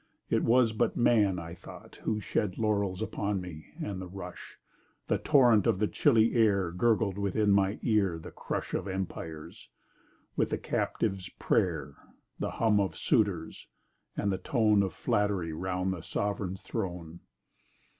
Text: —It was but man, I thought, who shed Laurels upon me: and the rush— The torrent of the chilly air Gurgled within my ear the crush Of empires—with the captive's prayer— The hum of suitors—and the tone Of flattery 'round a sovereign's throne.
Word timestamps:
—It 0.35 0.41
was 0.43 0.73
but 0.73 0.97
man, 0.97 1.37
I 1.37 1.53
thought, 1.53 1.97
who 1.97 2.19
shed 2.19 2.57
Laurels 2.57 3.03
upon 3.03 3.39
me: 3.39 3.67
and 3.79 4.01
the 4.01 4.07
rush— 4.07 4.57
The 5.05 5.19
torrent 5.19 5.67
of 5.67 5.77
the 5.77 5.85
chilly 5.87 6.33
air 6.33 6.71
Gurgled 6.71 7.19
within 7.19 7.51
my 7.51 7.77
ear 7.83 8.17
the 8.17 8.31
crush 8.31 8.73
Of 8.73 8.87
empires—with 8.87 10.49
the 10.49 10.57
captive's 10.57 11.29
prayer— 11.29 11.93
The 12.39 12.49
hum 12.49 12.79
of 12.79 12.97
suitors—and 12.97 14.31
the 14.31 14.39
tone 14.39 14.81
Of 14.81 14.93
flattery 14.95 15.53
'round 15.53 15.93
a 15.93 16.01
sovereign's 16.01 16.63
throne. 16.63 17.19